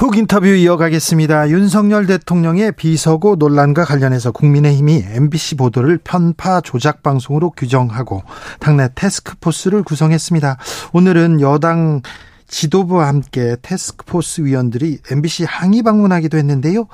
[0.00, 1.50] 훅 인터뷰 이어가겠습니다.
[1.50, 8.22] 윤석열 대통령의 비서고 논란과 관련해서 국민의힘이 MBC 보도를 편파 조작 방송으로 규정하고
[8.60, 10.56] 당내 테스크포스를 구성했습니다.
[10.94, 12.00] 오늘은 여당
[12.48, 16.86] 지도부와 함께 테스크포스 위원들이 MBC 항의 방문하기도 했는데요.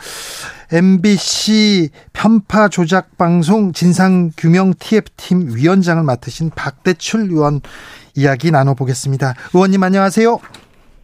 [0.73, 7.61] MBC 편파 조작 방송 진상 규명 TF팀 위원장을 맡으신 박대출 의원
[8.17, 9.37] 이야기 나눠보겠습니다.
[9.55, 10.41] 의원님 안녕하세요.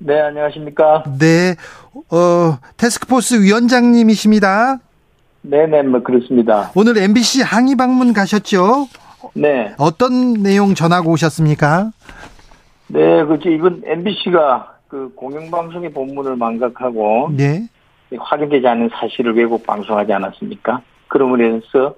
[0.05, 1.05] 네, 안녕하십니까.
[1.19, 1.55] 네,
[2.11, 4.78] 어, 테스크포스 위원장님이십니다.
[5.42, 6.70] 네네, 뭐, 그렇습니다.
[6.75, 8.89] 오늘 MBC 항의 방문 가셨죠?
[9.34, 9.75] 네.
[9.78, 11.91] 어떤 내용 전하고 오셨습니까?
[12.89, 13.48] 네, 그렇죠.
[13.48, 17.31] 이번 MBC가 그 공영방송의 본문을 망각하고.
[17.37, 17.69] 네.
[18.14, 20.83] 확인되지 않은 사실을 왜곡 방송하지 않았습니까?
[21.09, 21.94] 그러므로 인해서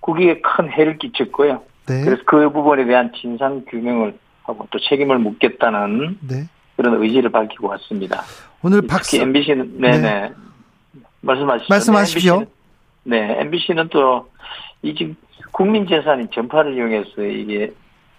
[0.00, 1.62] 국익에 큰 해를 끼쳤고요.
[1.86, 2.04] 네.
[2.04, 6.48] 그래서 그 부분에 대한 진상 규명을 하고 또 책임을 묻겠다는 네.
[6.76, 8.22] 그런 의지를 밝히고 왔습니다.
[8.62, 10.32] 오늘 박사 MBC는 네네 네.
[11.20, 11.66] 말씀하시죠.
[11.68, 12.44] 말씀하십시오.
[13.04, 15.16] 네, MBC는, 네, MBC는 또이 지금
[15.52, 17.72] 국민 재산인 전파를 이용해서 이게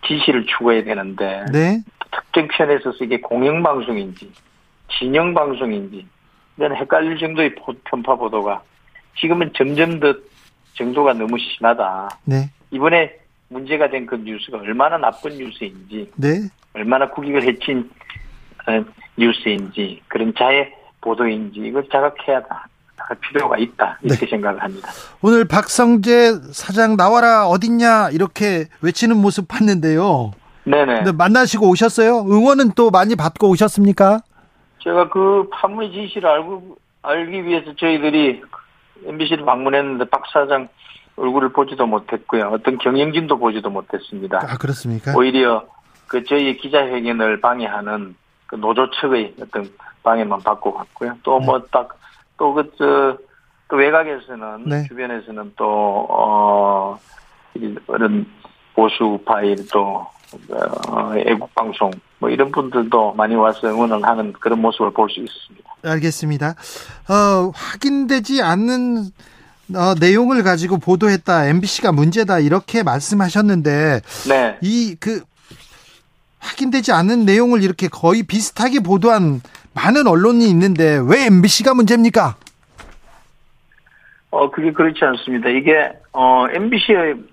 [0.07, 1.81] 지시를 추구해야 되는데 네.
[2.11, 4.31] 특정 편에 있어서 이게 공영 방송인지
[4.97, 6.05] 진영 방송인지
[6.57, 8.61] 이런 헷갈릴 정도의 편파 보도가
[9.19, 10.13] 지금은 점점 더
[10.75, 12.09] 정도가 너무 심하다.
[12.25, 12.49] 네.
[12.71, 13.13] 이번에
[13.49, 16.41] 문제가 된 그 뉴스가 얼마나 나쁜 뉴스인지, 네.
[16.73, 18.04] 얼마나 국익을 해친 어,
[19.17, 22.41] 뉴스인지 그런 자해 보도인지 이걸 자각해야
[22.97, 24.30] 할 필요가 있다 이렇게 네.
[24.30, 24.89] 생각을 합니다.
[25.22, 30.31] 오늘 박성재 사장 나와라 어딨냐 이렇게 외치는 모습 봤는데요.
[30.63, 30.95] 네네.
[30.95, 32.22] 근데 만나시고 오셨어요?
[32.22, 34.22] 응원은 또 많이 받고 오셨습니까?
[34.79, 38.41] 제가 그 판문의 진실을 알고 알기 위해서 저희들이
[39.06, 40.68] MBC를 방문했는데 박 사장
[41.18, 42.50] 얼굴을 보지도 못했고요.
[42.51, 44.39] 어떤 경영진도 보지도 못했습니다.
[44.41, 45.13] 아 그렇습니까?
[45.16, 45.66] 오히려
[46.07, 48.16] 그 저희 기자회견을 방해하는
[48.47, 49.69] 그 노조 측의 어떤
[50.03, 51.16] 방해만 받고 갔고요.
[51.23, 51.89] 또 뭐 딱
[52.38, 53.17] 또 그저
[53.69, 54.83] 또 외곽에서는 네.
[54.88, 55.66] 주변에서는 또
[56.09, 57.00] 어
[57.56, 58.25] 이런
[58.75, 60.06] 보수파일 또
[60.89, 65.69] 어, 애국 방송 뭐 이런 분들도 많이 와서 응원을 하는 그런 모습을 볼 수 있습니다.
[65.83, 66.56] 알겠습니다.
[67.09, 69.06] 어, 확인되지 않는
[69.75, 71.47] 어, 내용을 가지고 보도했다.
[71.47, 72.39] MBC가 문제다.
[72.39, 74.57] 이렇게 말씀하셨는데 네.
[74.62, 75.23] 이그
[76.45, 79.41] 확인되지 않은 내용을 이렇게 거의 비슷하게 보도한
[79.73, 82.35] 많은 언론이 있는데 왜 MBC가 문제입니까?
[84.35, 85.50] 어, 그게 그렇지 않습니다.
[85.50, 87.25] 이게, 어, MBC는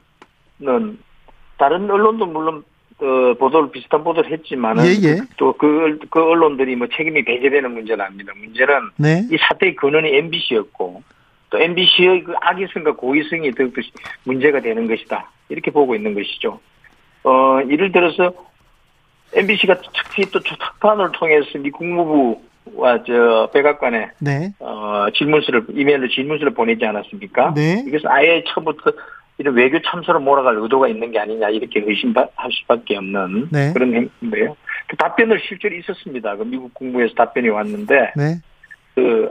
[1.58, 2.64] 다른 언론도 물론,
[2.98, 4.84] 어, 보도를, 비슷한 보도를 했지만은.
[4.84, 5.18] 예, 예.
[5.36, 8.32] 또 그, 그 언론들이 뭐 책임이 배제되는 문제는 아닙니다.
[8.36, 9.26] 문제는 네.
[9.32, 11.02] 이 사태의 근원이 MBC였고,
[11.50, 13.82] 또 MBC의 그 악의성과 고의성이 더욱더
[14.24, 15.28] 문제가 되는 것이다.
[15.48, 16.60] 이렇게 보고 있는 것이죠.
[17.24, 18.32] 어, 예를 들어서
[19.34, 24.52] MBC가 특히 또 특판을 통해서 미 국무부와 저 백악관에 네.
[24.58, 27.54] 어, 질문서를, 이메일로 질문서를 보내지 않았습니까?
[27.54, 27.84] 네.
[27.86, 28.92] 이것은 아예 처음부터
[29.38, 33.72] 이런 외교 참사로 몰아갈 의도가 있는 게 아니냐, 이렇게 의심할 수밖에 없는 네.
[33.72, 34.56] 그런 행인데요.
[34.86, 36.36] 그 답변을 실제로 있었습니다.
[36.36, 38.36] 그 미국 국무에서 답변이 왔는데, 네.
[38.94, 39.30] 그,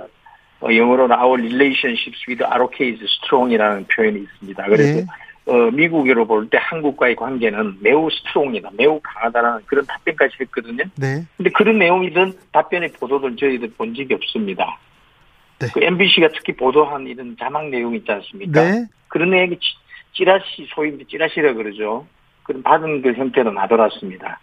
[0.62, 4.64] 어, 영어로는 our relationships with is strong이라는 표현이 있습니다.
[4.66, 5.06] 그래서, 네.
[5.52, 10.84] 어, 미국으로 볼 때 한국과의 관계는 매우 스트롱이다, 매우 강하다라는 그런 답변까지 했거든요.
[10.98, 11.26] 네.
[11.38, 14.78] 근데 그런 내용이든 답변의 보도를 저희들 본 적이 없습니다.
[15.60, 15.68] 네.
[15.74, 18.62] 그 MBC가 특히 보도한 이런 자막 내용 있지 않습니까?
[18.64, 18.86] 네.
[19.10, 19.78] 그런 내용이 찌-
[20.14, 22.08] 찌라시, 소위 찌라시라 그러죠.
[22.44, 24.40] 그런 받은 그 형태로 나돌았습니다.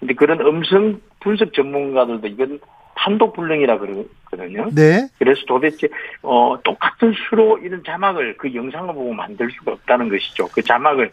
[0.00, 2.58] 근데 그런 음성 분석 전문가들도 이건
[2.96, 4.68] 판독 불능이라 그러거든요.
[4.74, 5.08] 네.
[5.18, 5.88] 그래서 도대체
[6.22, 10.48] 어 똑같은 수로 이런 자막을 그 영상을 보고 만들 수가 없다는 것이죠.
[10.48, 11.12] 그 자막을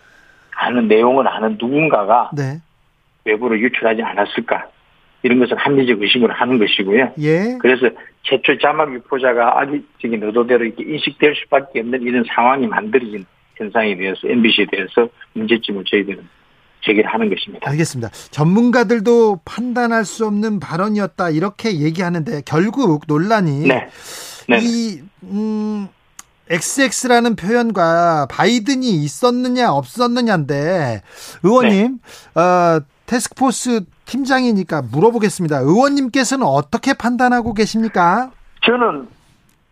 [0.56, 2.59] 아는 내용을 아는 누군가가 네.
[3.25, 4.68] 외부로 유출하지 않았을까?
[5.24, 7.13] 이런 것은 합리적 의심을 하는 것이고요.
[7.19, 7.57] 예.
[7.62, 7.89] 그래서
[8.24, 13.25] 최초 자막 유포자가 악의적인 의도대로 이렇게 인식될 수밖에 없는 이런 상황이 만들어진
[13.56, 16.27] 현상에 대해서 MBC에 대해서 문제점을 저희들은
[16.83, 17.69] 제기를 하는 것입니다.
[17.69, 18.09] 알겠습니다.
[18.31, 23.88] 전문가들도 판단할 수 없는 발언이었다 이렇게 얘기하는데 결국 논란이 네.
[24.47, 24.59] 네.
[24.62, 25.88] 이 음,
[26.50, 31.01] XX라는 표현과 바이든이 있었느냐 없었느냐인데
[31.44, 32.00] 의원님
[32.35, 32.39] 네.
[32.39, 35.59] 어, 테스크포스 팀장이니까 물어보겠습니다.
[35.59, 38.31] 의원님께서는 어떻게 판단하고 계십니까?
[38.62, 39.07] 저는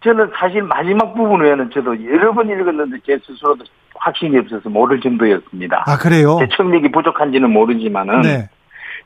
[0.04, 3.66] 저는 사실 마지막 부분 외에는 저도 여러 번 읽었는데 제 스스로도
[3.96, 5.84] 확신이 없어서 모를 정도였습니다.
[5.88, 6.38] 아, 그래요?
[6.40, 8.50] 제 청력이 부족한지는 모르지만은 네.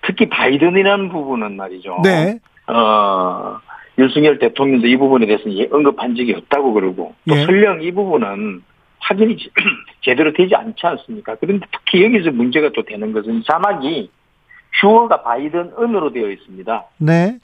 [0.02, 2.02] 특히 바이든이라는 부분은 말이죠.
[2.04, 2.40] 네.
[2.68, 3.58] 어,
[3.98, 7.46] 윤석열 대통령도 이 부분에 대해서 는 언급한 적이 없다고 그러고 또 예.
[7.46, 8.62] 설령 이 부분은
[9.00, 9.50] 확인이 제-
[10.02, 11.36] 제대로 되지 않지 않습니까?
[11.40, 14.10] 그런데 특히 여기서 문제가 또 되는 것은 자막이
[14.80, 16.84] 주어가 바이든 은으로 되어 있습니다.
[16.98, 17.38] 네.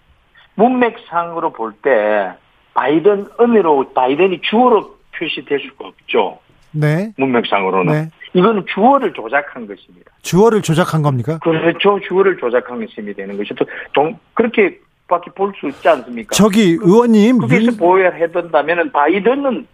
[0.56, 2.32] 문맥상으로 볼 때
[2.74, 6.40] 바이든 은으로 바이든이 주어로 표시될 수가 없죠.
[6.72, 7.12] 네.
[7.18, 7.94] 문맥상으로는.
[7.94, 8.10] 네.
[8.34, 10.12] 이거는 주어를 조작한 것입니다.
[10.22, 11.38] 주어를 조작한 겁니까?
[11.40, 12.00] 그렇죠.
[12.08, 16.30] 주어를 조작한 것이 되는 것이 또 동, 그렇게 밖에 볼 수 있지 않습니까?
[16.34, 19.68] 저기 의원님 거기서 윤- 보호해둔다면은 바이든은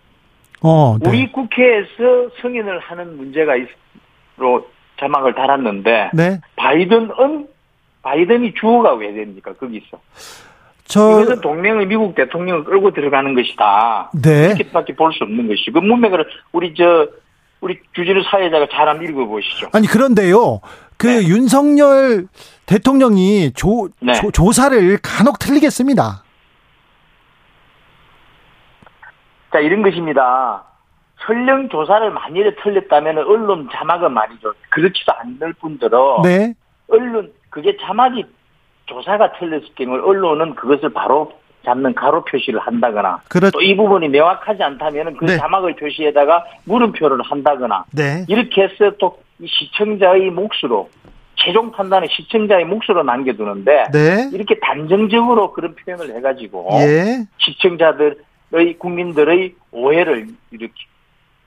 [0.63, 1.07] 어, 네.
[1.09, 4.67] 우리 국회에서 승인을 하는 문제가 있로
[4.99, 6.41] 자막을 달았는데 네.
[6.55, 7.47] 바이든은
[8.01, 9.99] 바이든이 주어가 왜 됩니까 거기서
[10.87, 14.47] 저 이것은 동맹의 미국 대통령을 끌고 들어가는 것이다 네.
[14.47, 17.07] 이렇게밖에 볼 수 없는 것이 그 문맥을 우리 저
[17.59, 19.69] 우리 주진우 사회자가 잘 한번 읽어보시죠.
[19.73, 20.61] 아니 그런데요.
[20.97, 21.27] 그 네.
[21.27, 22.27] 윤석열
[22.67, 24.13] 대통령이 조, 네.
[24.13, 26.23] 조 조사를 간혹 틀리겠습니다.
[29.51, 30.63] 자, 이런 것입니다.
[31.25, 34.53] 설령 조사를 만일에 틀렸다면 언론 자막은 말이죠.
[34.69, 36.53] 그렇지도 않을 뿐더러 네.
[36.89, 38.23] 언론 그게 자막이
[38.87, 41.31] 조사가 틀렸을 경우 언론은 그것을 바로
[41.63, 45.37] 잡는 가로 표시를 한다거나 그렇 또이 부분이 명확하지 않다면 그 네.
[45.37, 48.25] 자막을 표시에다가 물음표를 한다거나 네.
[48.27, 50.89] 이렇게 해서 또이 시청자의 몫으로
[51.35, 54.29] 최종 판단은 시청자의 몫으로 남겨두는데 네.
[54.33, 57.25] 이렇게 단정적으로 그런 표현을 해가지고 예.
[57.37, 60.73] 시청자들의 국민들의 오해를 이렇게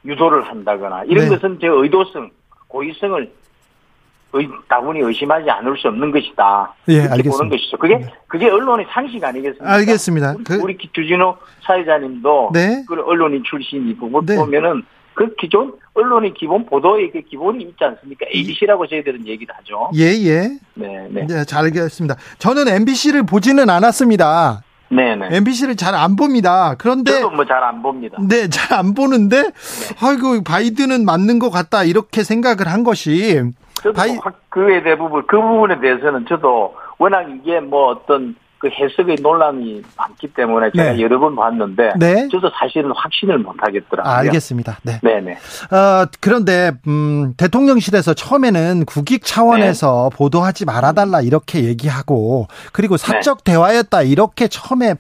[0.05, 1.31] 유도를 한다거나 이런 네.
[1.31, 2.31] 것은 제 의도성,
[2.69, 3.33] 고의성을
[4.33, 6.75] 의, 다분히 의심하지 않을 수 없는 것이다.
[6.89, 7.31] 예, 알겠습니다.
[7.37, 7.77] 보는 것이죠.
[7.79, 9.73] 그게 그게 언론의 상식 아니겠습니까?
[9.73, 10.35] 알겠습니다.
[10.37, 11.37] 우리, 그- 우리 주진호
[11.67, 12.85] 사회자님도 네.
[12.89, 14.37] 그 언론인 출신이고 네.
[14.37, 14.83] 보면은
[15.15, 18.25] 그 기존 언론의 기본 보도의 그 기본이 있지 않습니까?
[18.35, 19.91] ABC라고 저희들은 얘기를 하죠.
[19.97, 20.49] 예, 예.
[20.75, 22.15] 네, 네, 네, 잘 알겠습니다.
[22.39, 24.63] 저는 MBC를 보지는 않았습니다.
[24.91, 25.29] 네, 네.
[25.37, 26.75] MBC를 잘 안 봅니다.
[26.79, 28.19] 그런데 저도 뭐 잘 안 봅니다.
[28.21, 29.51] 네, 잘 안 보는데
[30.03, 33.41] 아이고 바이든은 맞는 것 같다 이렇게 생각을 한 것이
[33.75, 39.17] 저도 바이- 확 그에 대부분 그 부분에 대해서는 저도 워낙 이게 뭐 어떤 그 해석의
[39.23, 41.01] 논란이 많기 때문에 제가 네.
[41.01, 42.29] 여러 번 봤는데 네.
[42.31, 44.13] 저도 사실은 확신을 못 하겠더라고요.
[44.13, 44.79] 아, 알겠습니다.
[44.83, 45.01] 네.
[45.03, 45.33] 네네.
[45.33, 54.47] 어, 그런데 음, 대통령실에서 처음에는 국익 차원에서 보도하지 말아달라 이렇게 얘기하고 그리고 사적 대화였다 이렇게
[54.47, 54.95] 처음에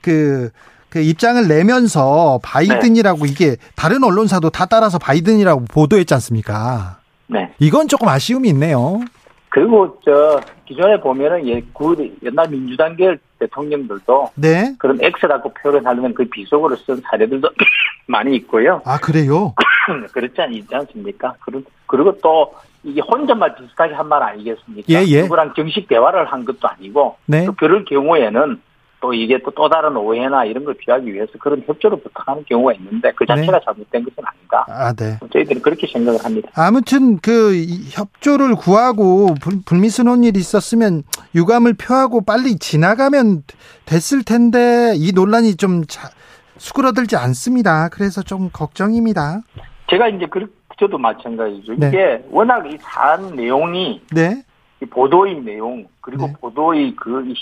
[0.00, 0.50] 그,
[0.88, 6.98] 그 입장을 내면서 바이든이라고 이게 다른 언론사도 다 따라서 바이든이라고 보도했지 않습니까?
[7.28, 7.52] 네.
[7.60, 9.00] 이건 조금 아쉬움이 있네요.
[9.50, 14.74] 그리고 저 기존에 보면은 예, 그 옛날 민주당 계열 대통령들도 네.
[14.78, 17.48] 그런 X라고 표현하려면 그 비속어를 쓴 사례들도
[18.06, 18.80] 많이 있고요.
[18.84, 19.54] 아 그래요?
[20.12, 21.34] 그렇지 않, 있지 않습니까?
[21.40, 22.54] 그리고, 그리고 또
[22.84, 24.86] 이게 혼잣말 비슷하게 한 말 아니겠습니까?
[24.88, 25.22] 예, 예.
[25.22, 27.44] 누구랑 정식 대화를 한 것도 아니고 네.
[27.44, 28.60] 또 그럴 경우에는
[29.00, 33.12] 또 이게 또 또 다른 오해나 이런 걸 피하기 위해서 그런 협조를 부탁하는 경우가 있는데
[33.12, 33.64] 그 자체가 네.
[33.64, 34.64] 잘못된 것은 아닌가?
[34.68, 35.18] 아 네.
[35.30, 36.48] 저희들은 그렇게 생각을 합니다.
[36.54, 41.02] 아무튼 그이 협조를 구하고 불, 불미스러운 일이 있었으면
[41.34, 43.42] 유감을 표하고 빨리 지나가면
[43.84, 46.08] 됐을 텐데 이 논란이 좀 자,
[46.56, 47.90] 수그러들지 않습니다.
[47.90, 49.42] 그래서 좀 걱정입니다.
[49.90, 50.46] 제가 이제 그
[50.78, 51.74] 저도 마찬가지죠.
[51.76, 51.88] 네.
[51.88, 54.42] 이게 워낙 이 사안 내용이 네,
[54.82, 56.32] 이 보도의 내용 그리고 네.
[56.40, 57.34] 보도의 그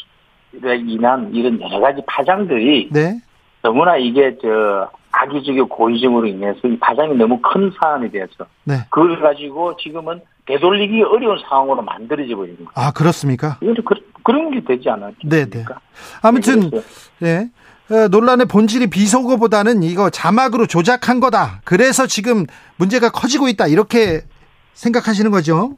[0.63, 3.21] 인한 이런 여러 가지 파장들이 네,
[3.63, 8.75] 너무나 이게 저 악의적이고 고의적으로 인해서 이 파장이 너무 큰 사안이 돼서 네.
[8.91, 12.71] 그걸 가지고 지금은 되돌리기 어려운 상황으로 만들어져 버린 거예요.
[12.75, 13.59] 아 그렇습니까?
[13.63, 15.75] 이건 그, 그런 게 되지 네, 않았습니까?
[15.75, 15.81] 네.
[16.23, 16.71] 아무튼
[17.19, 17.51] 네.
[17.91, 21.63] 어, 논란의 본질이 비속어보다는 이거 자막으로 조작한 거다.
[21.65, 22.45] 그래서 지금
[22.77, 23.67] 문제가 커지고 있다.
[23.67, 24.21] 이렇게
[24.75, 25.73] 생각하시는 거죠?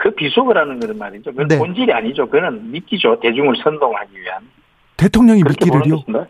[0.00, 1.30] 그 비속어라는 것은 말이죠.
[1.30, 1.58] 그건 네.
[1.58, 2.26] 본질이 아니죠.
[2.26, 3.20] 그는 믿기죠.
[3.20, 4.48] 대중을 선동하기 위한.
[4.96, 5.42] 대통령이?
[5.90, 6.26] 것인가?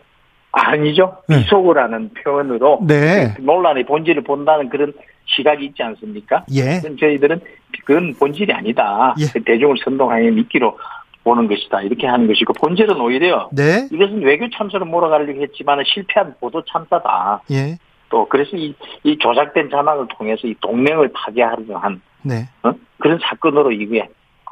[0.51, 1.17] 아니죠.
[1.29, 1.37] 네.
[1.37, 3.33] 비속어라는 표현으로 네.
[3.39, 4.91] 논란의 본질을 본다는 그런
[5.25, 6.43] 시각이 있지 않습니까?
[6.53, 6.81] 예.
[6.99, 7.39] 저희들은
[7.85, 9.15] 그건 본질이 아니다.
[9.19, 9.25] 예.
[9.31, 10.77] 그 대중을 선동하여 믿기로
[11.23, 11.81] 보는 것이다.
[11.83, 13.87] 이렇게 하는 것이고 본질은 오히려 네.
[13.89, 17.43] 이것은 외교 참사로 몰아가려고 했지만 실패한 보도 참사다.
[17.51, 17.77] 예.
[18.09, 22.47] 또 그래서 이, 이 조작된 자막을 통해서 이 동맹을 파괴하려고 한 네.
[22.63, 22.71] 어?
[22.99, 24.09] 그런 사건으로 이게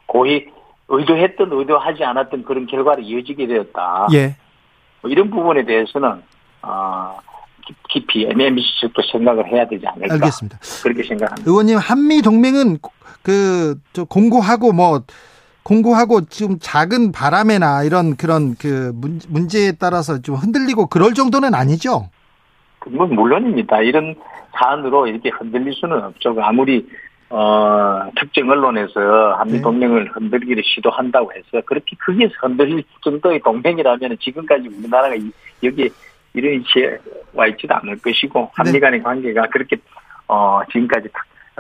[0.08, 0.48] 고의
[0.88, 4.08] 의도했던 의도하지 않았던 그런 결과로 이어지게 되었다.
[4.14, 4.36] 예.
[5.02, 6.22] 뭐 이런 부분에 대해서는
[6.64, 7.18] 어,
[7.66, 10.58] 깊- 깊이 MMBC 측도 생각을 해야 되지 않을까 알겠습니다.
[10.84, 11.50] 그렇게 생각합니다.
[11.50, 12.80] 의원님 한미 동맹은
[13.22, 15.04] 그저 공고하고 뭐
[15.64, 22.10] 공고하고 좀 작은 바람에나 이런 그런 그 문, 문제에 따라서 좀 흔들리고 그럴 정도는 아니죠.
[22.88, 23.82] 뭐 물론입니다.
[23.82, 24.16] 이런
[24.58, 26.36] 사안으로 이렇게 흔들릴 수는 없죠.
[26.42, 26.88] 아무리
[27.30, 29.62] 어, 특정 언론에서 한미 네.
[29.62, 35.32] 동맹을 흔들기를 시도한다고 해서 그렇게 크게 흔들릴 정도의 동맹이라면 지금까지 우리나라가 이-
[35.64, 35.90] 여기에
[36.34, 36.98] 이런 위치에
[37.34, 38.80] 와 있지도 않을 것이고 한미 네.
[38.80, 39.78] 간의 관계가 그렇게
[40.28, 41.08] 어, 지금까지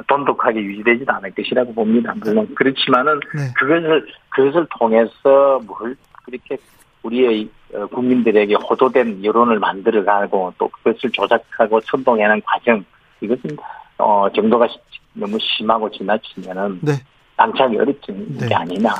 [0.07, 2.13] 돈독하게 유지되지도 않을 것이라고 봅니다.
[2.23, 3.41] 물론 그렇지만은 네.
[3.55, 5.95] 그것을 그것을 통해서 뭘
[6.25, 6.57] 그렇게
[7.03, 12.83] 우리의 어, 국민들에게 호도된 여론을 만들어가고 또 그것을 조작하고 선동하는 과정
[13.21, 13.57] 이것은
[13.99, 14.77] 어 정도가 시-
[15.13, 16.93] 너무 심하고 지나치면은 네.
[17.37, 18.47] 방치하기 어렵진 네.
[18.47, 18.93] 게 아니나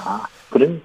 [0.49, 0.81] 그런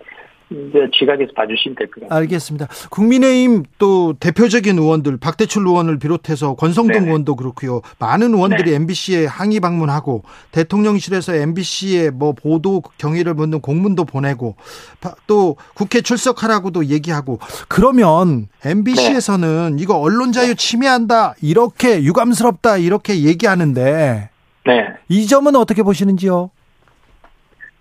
[0.50, 2.19] 이제 지각에서 봐주시면 될 것 같아요.
[2.21, 2.69] 알겠습니다.
[2.90, 7.07] 국민의힘 또 대표적인 의원들 박대출 의원을 비롯해서 권성동 네네.
[7.07, 7.81] 의원도 그렇고요.
[7.99, 8.76] 많은 의원들이 네.
[8.76, 14.54] MBC에 항의 방문하고 대통령실에서 MBC에 뭐 보도 경위를 묻는 공문도 보내고
[15.00, 17.38] 바- 또 국회 출석하라고도 얘기하고
[17.69, 24.28] 그러면 MBC에서는 이거 언론 자유 침해한다 이렇게 유감스럽다 이렇게 얘기하는데
[24.64, 24.88] 네.
[25.09, 26.50] 이 점은 어떻게 보시는지요?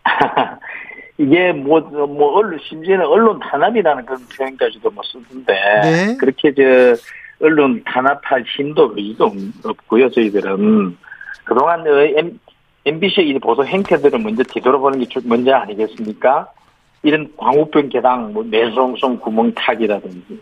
[1.17, 5.53] 이게 뭐, 뭐, 언론, 심지어는 언론 탄압이라는 그런 표현까지도 뭐 쓰던데.
[5.81, 6.17] 네.
[6.17, 6.95] 그렇게 저,
[7.45, 9.31] 언론 탄압할 힘도 의지도
[9.63, 10.97] 없고요, 저희들은.
[11.45, 12.31] 그동안 어,
[12.85, 16.49] MBC의 이 보도 행태들을 먼저 뒤돌아보는 게 주- 먼저 아니겠습니까?
[17.03, 20.41] 이런 광우병 개당, 뭐, 내성성 구멍 타기라든지,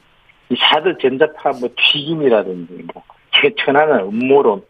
[0.50, 4.62] 이 사드 전자파 뭐 튀김이라든지, 뭐, 최천하는 음모론,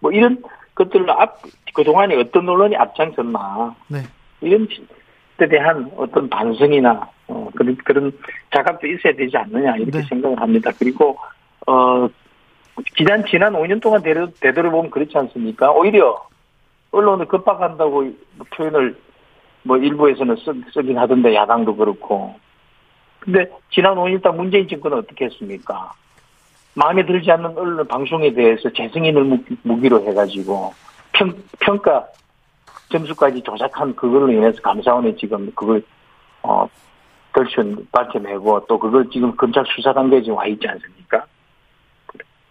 [0.00, 0.42] 뭐 이런
[0.74, 1.42] 것들로 앞,
[1.74, 3.74] 그동안에 어떤 언론이 앞장섰나.
[3.88, 4.02] 네.
[4.40, 4.68] 이런
[5.36, 8.12] 데 대한 어떤 반성이나 어, 그런 그런
[8.54, 10.02] 자각도 있어야 되지 않느냐 이렇게 네.
[10.02, 10.70] 생각을 합니다.
[10.78, 11.18] 그리고
[11.66, 12.08] 어
[12.96, 15.70] 지난 지난 5년 동안 되돌, 되돌아보면 그렇지 않습니까?
[15.72, 16.26] 오히려
[16.90, 18.12] 언론을 급박한다고
[18.54, 18.96] 표현을
[19.62, 22.34] 뭐 일부에서는 쓰, 쓰긴 하던데 야당도 그렇고.
[23.20, 25.92] 근데 지난 5년 동안 문재인 정권은 어떻게 했습니까?
[26.74, 30.72] 마음에 들지 않는 언론 방송에 대해서 재승인을 무- 무기로 해가지고
[31.12, 32.06] 평, 평가
[32.90, 35.82] 점수까지 조작한 그걸로 인해서 감사원이 지금 그걸
[36.42, 36.68] 어
[37.32, 41.24] 결론 밝혀내고 또 그걸 지금 검찰 수사 단계에 지금 와 있지 않습니까?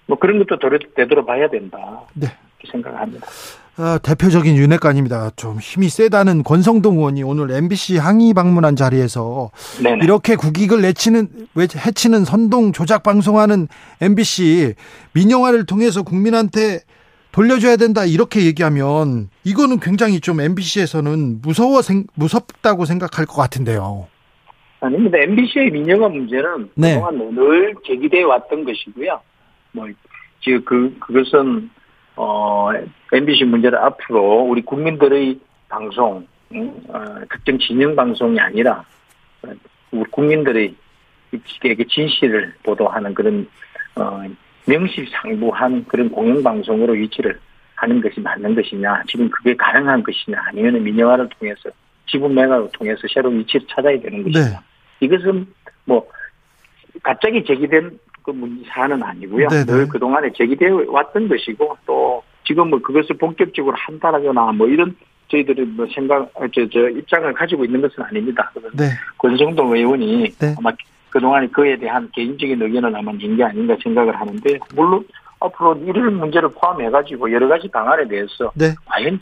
[0.05, 2.27] 뭐 그런 것도 되돌, 되돌아봐야 된다 네.
[2.71, 3.27] 생각합니다.
[3.81, 5.31] 아, 대표적인 윤핵관입니다.
[5.37, 10.03] 좀 힘이 세다는 권성동 의원이 오늘 MBC 항의 방문한 자리에서 네네.
[10.03, 13.69] 이렇게 국익을 내치는 왜 해치는 선동 조작 방송하는
[14.01, 14.73] MBC
[15.13, 16.81] 민영화를 통해서 국민한테
[17.31, 24.07] 돌려줘야 된다 이렇게 얘기하면 이거는 굉장히 좀 MBC에서는 무서워 생, 무섭다고 생각할 것 같은데요.
[24.81, 25.19] 아닙니다.
[25.19, 26.95] MBC의 민영화 문제는 네.
[26.95, 29.21] 그동안 늘 제기돼 왔던 것이고요.
[29.71, 29.87] 뭐,
[30.41, 31.69] 지금 그, 그것은,
[32.21, 32.69] 어,
[33.13, 38.83] MBC 문제를 앞으로 우리 국민들의 방송, 음, 어, 특정 진영 방송이 아니라,
[39.43, 39.51] 어,
[39.91, 40.75] 우리 국민들의
[41.31, 43.47] 이게 진실을 보도하는 그런,
[43.95, 44.21] 어,
[44.67, 47.39] 명실상부한 그런 공영방송으로 위치를
[47.75, 51.69] 하는 것이 맞는 것이냐, 지금 그게 가능한 것이냐, 아니면 민영화를 통해서
[52.05, 54.59] 지분 매각을 통해서 새로운 위치를 찾아야 되는 것이냐.
[54.59, 54.59] 네.
[54.99, 55.47] 이것은
[55.85, 56.05] 뭐
[57.01, 59.47] 갑자기 제기된 그 문제 사안은 아니고요.
[59.47, 59.65] 네네.
[59.65, 64.95] 늘 그동안에 제기되어 왔던 것이고 또 지금 뭐 그것을 본격적으로 한다라거나 뭐 이런
[65.29, 68.51] 저희들이 뭐 생각 저, 저 입장을 가지고 있는 것은 아닙니다.
[68.73, 68.85] 네.
[69.17, 70.55] 권성동 의원이 네.
[70.57, 70.71] 아마
[71.09, 75.05] 그동안에 그에 대한 개인적인 의견을 아마 낸 게 아닌가 생각을 하는데 물론
[75.39, 78.73] 앞으로 이런 문제를 포함해가지고 여러 가지 방안에 대해서 네.
[78.85, 79.21] 과연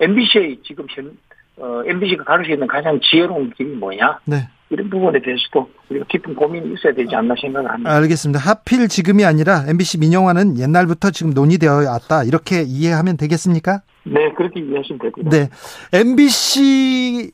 [0.00, 1.16] MBC의 지금 현
[1.60, 4.48] 어, MBC가 가를 수 있는 가장 지혜로운 길이 뭐냐 네.
[4.70, 7.90] 이런 부분에 대해서도 우리가 깊은 고민이 있어야 되지 않나 생각을 합니다.
[7.90, 8.38] 알겠습니다.
[8.38, 12.22] 하필 지금이 아니라 MBC 민영화는 옛날부터 지금 논의되어 왔다.
[12.22, 13.80] 이렇게 이해하면 되겠습니까?
[14.04, 15.30] 네, 그렇게 이해하시면 같습니다.
[15.30, 15.48] 네.
[15.92, 17.32] MBC의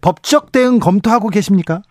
[0.00, 1.82] 법적 대응 검토하고 계십니까?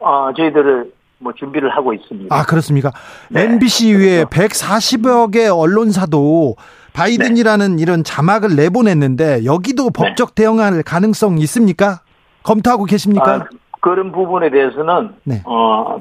[0.00, 2.34] 아, 저희들을 뭐 준비를 하고 있습니다.
[2.34, 2.92] 아, 그렇습니까?
[3.30, 3.44] 네.
[3.44, 6.56] MBC 외에 140여 개 언론사도
[6.96, 12.00] 바이든이라는 이런 자막을 내보냈는데 여기도 법적 대응할 가능성 있습니까?
[12.42, 13.34] 검토하고 계십니까?
[13.34, 13.48] 아,
[13.80, 15.42] 그런 부분에 대해서는 네.
[15.44, 16.00] 어,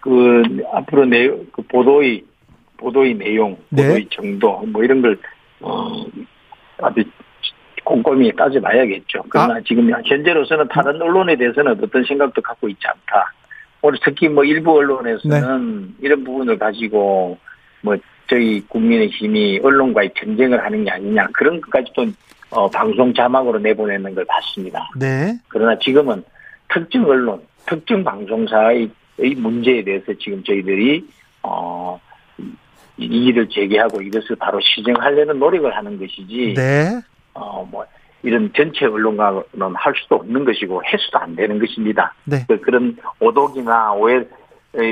[0.00, 2.22] 그 앞으로 내, 그 보도의
[2.76, 3.82] 보도의 내용, 네.
[3.82, 5.18] 보도의 정도 뭐 이런 걸
[5.60, 6.04] 어,
[6.82, 7.02] 아주
[7.82, 9.24] 꼼꼼히 따져봐야겠죠.
[9.30, 9.60] 그러나 아.
[9.66, 13.32] 지금 현재로서는 다른 언론에 대해서는 어떤 생각도 갖고 있지 않다.
[13.80, 15.94] 오늘 특히 뭐 일부 언론에서는 네.
[16.00, 17.38] 이런 부분을 가지고
[17.82, 17.96] 뭐
[18.28, 22.06] 저희 국민의 힘이 언론과의 전쟁을 하는 게 아니냐 그런 것까지도
[22.50, 24.88] 어, 방송 자막으로 내보내는 걸 봤습니다.
[24.98, 25.34] 네.
[25.48, 26.22] 그러나 지금은
[26.72, 31.06] 특정 언론, 특정 방송사의 의 문제에 대해서 지금 저희들이
[31.44, 32.00] 어
[32.96, 37.00] 이의를 제기하고 이것을 바로 시정하려는 노력을 하는 것이지 네.
[37.34, 37.84] 어 뭐
[38.24, 39.42] 이런 전체 언론과는
[39.74, 42.14] 할 수도 없는 것이고 해수도 안 되는 것입니다.
[42.24, 42.38] 네.
[42.48, 44.24] 그- 그런 오독이나 오해 에,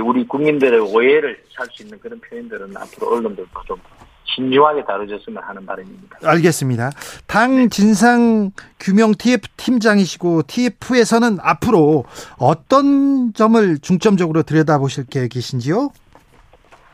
[0.05, 3.77] 우리 국민들의 오해를 살 수 있는 그런 표현들은 앞으로 언론들도 좀
[4.25, 6.19] 신중하게 다뤄졌으면 하는 바람입니다.
[6.25, 6.91] 알겠습니다.
[7.27, 12.05] 당 진상 규명 TF 팀장이시고 TF에서는 앞으로
[12.39, 15.91] 어떤 점을 중점적으로 들여다보실 계획이신지요?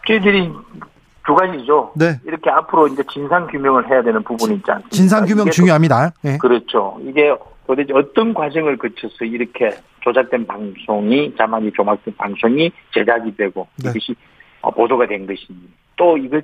[0.07, 0.51] 저희들이
[1.27, 1.93] 두 가지죠.
[1.95, 2.19] 네.
[2.25, 4.97] 이렇게 앞으로 이제 진상 규명을 해야 되는 부분이 있지 않습니까?
[4.97, 6.13] 진상 규명 중요합니다.
[6.23, 6.39] 네.
[6.39, 6.99] 그렇죠.
[7.03, 7.35] 이게
[7.69, 9.71] 도대체 어떤 과정을 거쳐서 이렇게
[10.01, 13.91] 조작된 방송이 자막이 조작된 방송이 제작이 되고 네.
[13.91, 14.17] 이것이
[14.63, 16.41] 어, 보도가 된 것인지 또 이거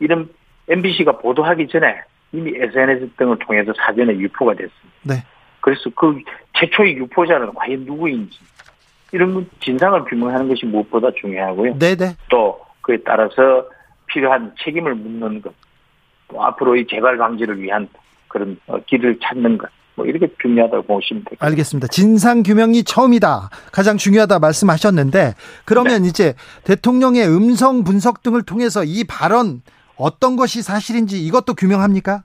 [0.00, 0.30] 이런
[0.66, 2.00] MBC가 보도하기 전에
[2.32, 4.96] 이미 SNS 등을 통해서 사전에 유포가 됐습니다.
[5.02, 5.14] 네.
[5.60, 6.18] 그래서 그
[6.54, 8.38] 최초의 유포자는 과연 누구인지
[9.12, 11.78] 이런 건 진상을 규명하는 것이 무엇보다 중요하고요.
[11.78, 12.16] 네, 네.
[12.30, 13.68] 또 그에 따라서
[14.06, 15.52] 필요한 책임을 묻는 것,
[16.28, 17.88] 또 앞으로의 재발 방지를 위한
[18.28, 21.46] 그런 어, 길을 찾는 것, 뭐 이렇게 중요하다고 보시면 되겠습니다.
[21.46, 21.88] 알겠습니다.
[21.88, 23.50] 진상 규명이 처음이다.
[23.72, 25.34] 가장 중요하다 말씀하셨는데
[25.64, 26.08] 그러면 네.
[26.08, 26.34] 이제
[26.64, 29.62] 대통령의 음성 분석 등을 통해서 이 발언
[29.96, 32.22] 어떤 것이 사실인지 이것도 규명합니까?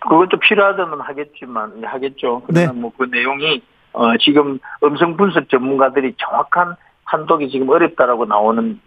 [0.00, 2.42] 그것도 필요하다면 하겠지만 하겠죠.
[2.46, 2.80] 그러나 네.
[2.80, 8.80] 뭐그 내용이 어, 지금 음성 분석 전문가들이 정확한 판독이 지금 어렵다라고 나오는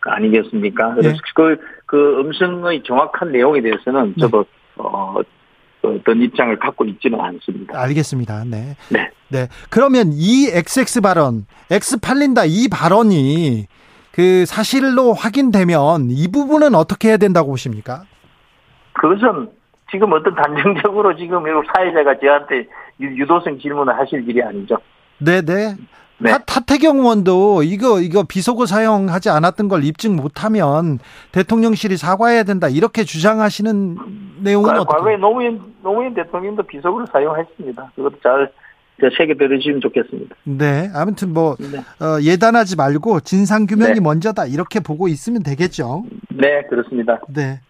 [0.00, 0.94] 거 아니겠습니까?
[0.94, 1.18] 그래서 네.
[1.34, 4.44] 그, 그 음성의 정확한 내용에 대해서는 저도
[4.76, 5.16] 어,
[5.82, 7.80] 어떤 입장을 갖고 있지는 않습니다.
[7.80, 8.44] 알겠습니다.
[8.44, 8.76] 네.
[8.90, 9.10] 네.
[9.28, 9.48] 네.
[9.70, 13.66] 그러면 이 XX 발언, X 팔린다 이 발언이
[14.12, 18.02] 그 사실로 확인되면 이 부분은 어떻게 해야 된다고 보십니까?
[18.94, 19.50] 그것은
[19.90, 22.66] 지금 어떤 단정적으로 지금 이 사회자가 저한테
[23.00, 24.76] 유- 유도성 질문을 하실 일이 아니죠.
[25.20, 25.76] 네, 네.
[26.20, 26.30] 네.
[26.32, 30.98] 타, 타태경 의원도 이거 이거 비속어 사용하지 않았던 걸 입증 못하면
[31.30, 33.98] 대통령실이 사과해야 된다 이렇게 주장하시는
[34.42, 34.96] 내용은 과- 어떻게?
[34.96, 37.92] 과거에 노무현 노무현 대통령도 비속어를 사용했습니다.
[37.94, 38.50] 그것도 잘
[39.16, 40.34] 새겨 들으시면 좋겠습니다.
[40.42, 44.00] 네, 아무튼 뭐 네, 어, 예단하지 말고 진상 규명이 네.
[44.00, 46.02] 먼저다 이렇게 보고 있으면 되겠죠.
[46.30, 47.20] 네 그렇습니다.
[47.28, 47.60] 네.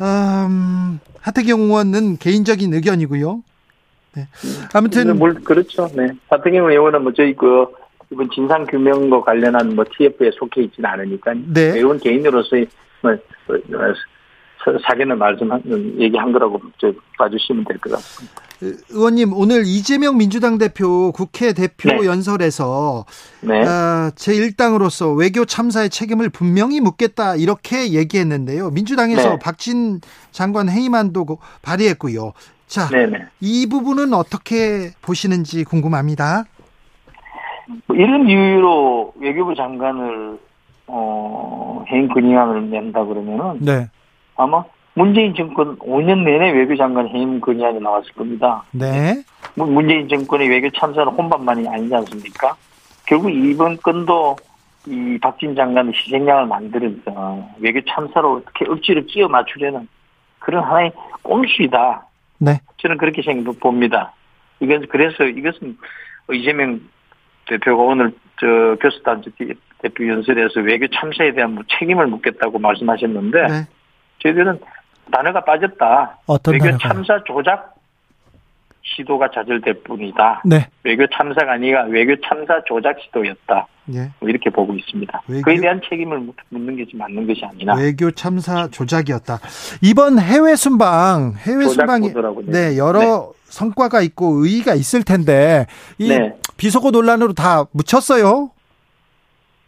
[0.00, 3.42] 음, 하태경 의원은 개인적인 의견이고요.
[4.16, 4.28] 네.
[4.72, 5.88] 아무튼 뭐 그렇죠.
[5.94, 6.08] 네.
[6.28, 7.66] 하태경 의원은 뭐 저희 그
[8.10, 11.60] 이번 진상 규명과 관련한 뭐 TF에 속해 있지는 않으니까 네.
[11.76, 12.66] 의원 개인으로서의
[13.02, 13.16] 뭐 어,
[13.54, 13.94] 어,
[14.64, 15.62] 사- 사견을 말씀한
[16.00, 18.42] 얘기한 거라고 저 봐주시면 될 것 같습니다.
[18.90, 22.06] 의원님 오늘 이재명 민주당 대표 국회 대표 네.
[22.06, 23.04] 연설에서
[23.42, 23.62] 네.
[23.66, 28.70] 아, 제1당으로서 외교 참사의 책임을 분명히 묻겠다 이렇게 얘기했는데요.
[28.70, 29.38] 민주당에서 네.
[29.40, 30.00] 박진
[30.30, 32.32] 장관 해임안도 고- 발의했고요.
[32.66, 33.26] 자, 네네.
[33.40, 36.44] 이 부분은 어떻게 보시는지 궁금합니다.
[37.86, 40.38] 뭐 이런 이유로 외교부 장관을
[40.88, 43.88] 어 해임 건의안을 낸다 그러면은 네,
[44.36, 48.62] 아마 문재인 정권 5년 내내 외교장관 해임 건의안이 나왔을 겁니다.
[48.72, 49.22] 네,
[49.54, 52.56] 문- 문재인 정권의 외교 참사는 혼밥만이 아니지 않습니까?
[53.04, 54.36] 결국 이번 건도
[54.86, 59.88] 이 박진 장관의 희생양을 만들어서 외교 참사로 어떻게 억지로 끼워 맞추려는
[60.38, 62.05] 그런 하나의 꼼수이다.
[62.38, 64.12] 네, 저는 그렇게 생각 봅니다.
[64.60, 65.76] 이건 그래서 이것은
[66.32, 66.80] 이재명
[67.46, 69.30] 대표가 오늘 저 교수단체
[69.78, 73.66] 대표 연설에서 외교 참사에 대한 뭐 책임을 묻겠다고 말씀하셨는데 네.
[74.22, 74.58] 저희들은
[75.12, 76.18] 단어가 빠졌다.
[76.48, 76.78] 외교 단어가요?
[76.78, 77.75] 참사 조작
[78.94, 80.42] 시도가 좌절될 뿐이다.
[80.44, 83.66] 네, 외교 참사가 아니라 외교 참사 조작 시도였다.
[83.94, 84.10] 예.
[84.20, 85.22] 뭐 이렇게 보고 있습니다.
[85.28, 89.38] 외교- 그에 대한 책임을 묻- 묻는 것이 맞는 것이 아니라 외교 참사 조작이었다.
[89.82, 95.66] 이번 해외 순방, 해외 순방이 보도라고 네 여러 성과가 있고 의의가 있을 텐데
[95.98, 96.34] 이 네.
[96.56, 98.50] 비속어 논란으로 다 묻혔어요.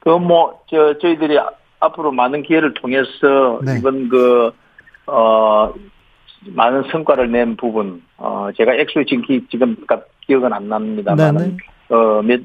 [0.00, 1.50] 그뭐저 저희들이 아-
[1.80, 3.76] 앞으로 많은 기회를 통해서 네.
[3.78, 4.52] 이번 그
[5.10, 5.72] 어
[6.46, 11.44] 많은 성과를 낸 부분 어 제가 액수 지금 기- 지금 가- 기억은 안 납니다만 네,
[11.48, 11.56] 네.
[11.94, 12.40] 어몇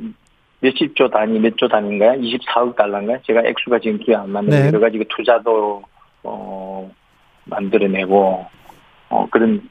[0.62, 2.20] 몇십 조 단위 몇 조 단위인가요?
[2.22, 3.20] 24억 달러인가요?
[3.24, 4.68] 제가 액수가 지금 기억 안 나는데 네.
[4.68, 5.84] 여러 가지 그 투자도
[6.24, 6.92] 어
[7.46, 8.46] 만들어내고
[9.10, 9.70] 어 그런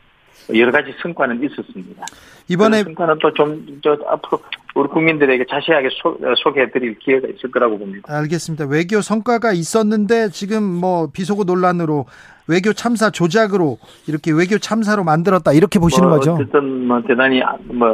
[0.55, 2.05] 여러 가지 성과는 있었습니다.
[2.49, 4.43] 이번에 성과는 또 좀 저 앞으로
[4.75, 8.15] 우리 국민들에게 자세하게 소, 소개해드릴 기회가 있을 거라고 봅니다.
[8.15, 8.67] 알겠습니다.
[8.67, 12.07] 외교 성과가 있었는데 지금 뭐 비속어 논란으로
[12.47, 16.35] 외교 참사 조작으로 이렇게 외교 참사로 만들었다 이렇게 보시는 뭐 거죠?
[16.35, 17.91] 어쨌든 뭐 대단히 아- 뭐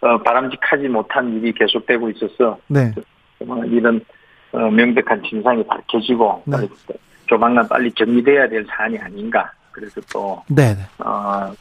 [0.00, 2.92] 어, 바람직하지 못한 일이 계속되고 있어서 네.
[3.44, 4.00] 뭐 이런
[4.52, 6.56] 어, 명백한 진상이 밝혀지고 네.
[7.26, 9.50] 조만간 빨리 정리돼야 될 사안이 아닌가.
[9.70, 10.74] 그래서 또 네.
[10.74, 10.82] 네.
[10.98, 11.52] 어,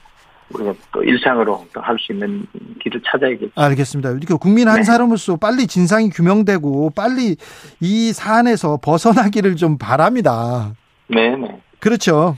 [0.54, 2.46] 우리가 또 일상으로 또 할 수 있는
[2.82, 3.52] 길을 찾아야겠죠.
[3.56, 4.10] 알겠습니다.
[4.12, 4.84] 이렇게 국민 한 네.
[4.84, 7.36] 사람으로서 빨리 진상이 규명되고 빨리
[7.80, 10.74] 이 사안에서 벗어나기를 좀 바랍니다.
[11.08, 12.36] 네 네 그렇죠.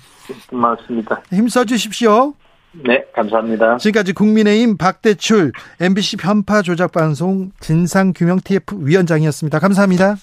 [0.52, 1.21] 맞습니다.
[1.32, 2.34] 힘써 주십시오.
[2.71, 3.78] 네, 감사합니다.
[3.78, 9.60] 지금까지 국민의힘 박대출 MBC 편파 조작 방송 진상 규명 TF 위원장이었습니다.
[9.60, 10.15] 감사합니다.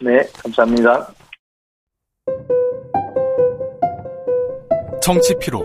[0.00, 1.08] 네, 감사합니다.
[5.02, 5.64] 정치 피로,